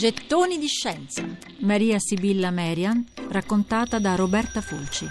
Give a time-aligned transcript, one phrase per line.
[0.00, 1.22] Gettoni di scienza.
[1.58, 5.06] Maria Sibilla Merian, raccontata da Roberta Fulci.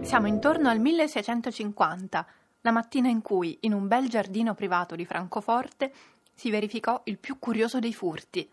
[0.00, 2.26] Siamo intorno al 1650,
[2.62, 5.92] la mattina in cui, in un bel giardino privato di Francoforte,
[6.32, 8.50] si verificò il più curioso dei furti.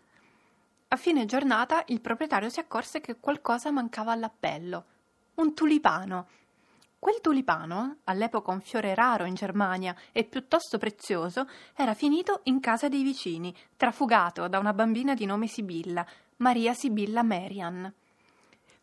[0.88, 4.84] A fine giornata il proprietario si accorse che qualcosa mancava all'appello.
[5.36, 6.26] Un tulipano
[7.00, 12.88] Quel tulipano, all'epoca un fiore raro in Germania e piuttosto prezioso, era finito in casa
[12.88, 16.04] dei vicini, trafugato da una bambina di nome Sibilla,
[16.38, 17.92] Maria Sibilla Merian.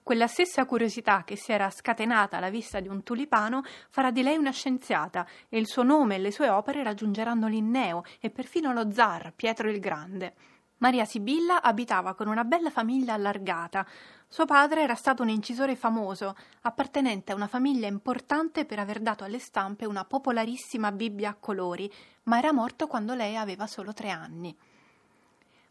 [0.02, 4.38] Quella stessa curiosità che si era scatenata alla vista di un tulipano farà di lei
[4.38, 8.92] una scienziata e il suo nome e le sue opere raggiungeranno Linneo e perfino lo
[8.92, 10.36] zar Pietro il Grande.
[10.78, 13.86] Maria Sibilla abitava con una bella famiglia allargata.
[14.28, 19.24] Suo padre era stato un incisore famoso, appartenente a una famiglia importante per aver dato
[19.24, 21.92] alle stampe una popolarissima Bibbia a colori,
[22.24, 24.56] ma era morto quando lei aveva solo tre anni.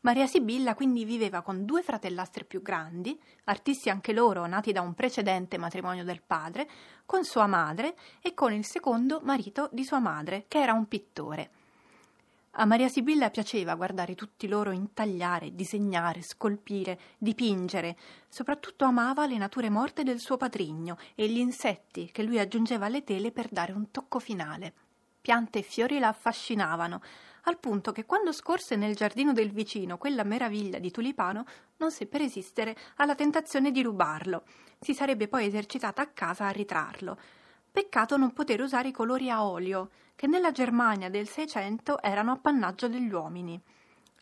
[0.01, 4.95] Maria Sibilla quindi viveva con due fratellastri più grandi, artisti anche loro nati da un
[4.95, 6.69] precedente matrimonio del padre,
[7.07, 11.51] con sua madre e con il secondo marito di sua madre, che era un pittore.
[12.57, 17.97] A Maria Sibilla piaceva guardare tutti loro intagliare, disegnare, scolpire, dipingere.
[18.29, 23.03] Soprattutto amava le nature morte del suo patrigno e gli insetti che lui aggiungeva alle
[23.03, 24.73] tele per dare un tocco finale.
[25.21, 27.03] Piante e fiori la affascinavano,
[27.45, 31.45] al punto che quando scorse nel giardino del vicino quella meraviglia di tulipano
[31.79, 34.45] non seppe resistere alla tentazione di rubarlo.
[34.79, 37.19] Si sarebbe poi esercitata a casa a ritrarlo.
[37.75, 42.87] Peccato non poter usare i colori a olio, che nella Germania del Seicento erano appannaggio
[42.87, 43.61] degli uomini.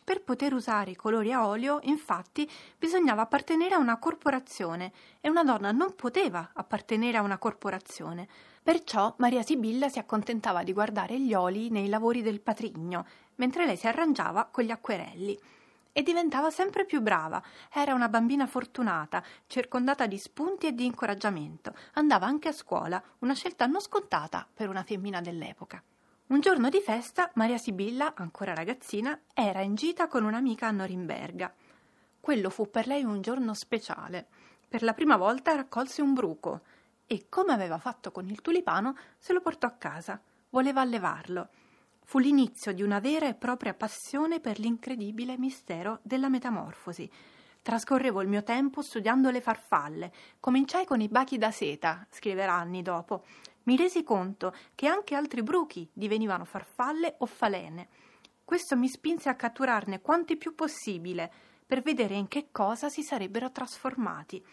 [0.03, 5.43] Per poter usare i colori a olio, infatti, bisognava appartenere a una corporazione e una
[5.43, 8.27] donna non poteva appartenere a una corporazione.
[8.63, 13.77] Perciò Maria Sibilla si accontentava di guardare gli oli nei lavori del patrigno, mentre lei
[13.77, 15.39] si arrangiava con gli acquerelli
[15.93, 17.41] e diventava sempre più brava.
[17.71, 21.73] Era una bambina fortunata, circondata di spunti e di incoraggiamento.
[21.93, 25.81] Andava anche a scuola, una scelta non scontata per una femmina dell'epoca.
[26.27, 31.53] Un giorno di festa, Maria Sibilla, ancora ragazzina, era in gita con un'amica a Norimberga.
[32.19, 34.27] Quello fu per lei un giorno speciale.
[34.67, 36.61] Per la prima volta raccolse un bruco
[37.05, 40.19] e, come aveva fatto con il tulipano, se lo portò a casa.
[40.49, 41.49] Voleva allevarlo
[42.05, 47.09] fu l'inizio di una vera e propria passione per l'incredibile mistero della metamorfosi.
[47.61, 50.11] Trascorrevo il mio tempo studiando le farfalle.
[50.39, 53.23] Cominciai con i bachi da seta, scriverà anni dopo.
[53.63, 57.87] Mi resi conto che anche altri bruchi divenivano farfalle o falene.
[58.43, 61.31] Questo mi spinse a catturarne quanti più possibile,
[61.65, 64.45] per vedere in che cosa si sarebbero trasformati.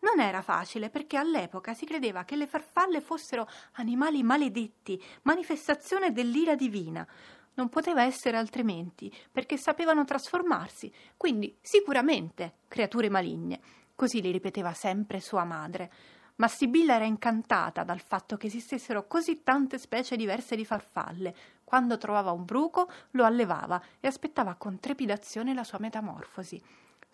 [0.00, 6.54] Non era facile perché all'epoca si credeva che le farfalle fossero animali maledetti, manifestazione dell'ira
[6.54, 7.06] divina.
[7.54, 13.60] Non poteva essere altrimenti, perché sapevano trasformarsi, quindi sicuramente creature maligne.
[13.94, 15.90] Così le ripeteva sempre sua madre.
[16.36, 21.34] Ma Sibilla era incantata dal fatto che esistessero così tante specie diverse di farfalle.
[21.64, 26.62] Quando trovava un bruco, lo allevava e aspettava con trepidazione la sua metamorfosi.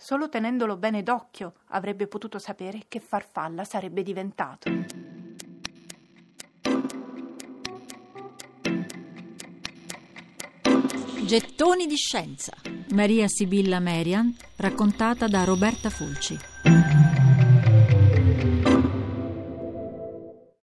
[0.03, 4.69] Solo tenendolo bene d'occhio avrebbe potuto sapere che farfalla sarebbe diventato.
[11.25, 12.53] Gettoni di scienza.
[12.95, 17.12] Maria Sibilla Merian, raccontata da Roberta Fulci.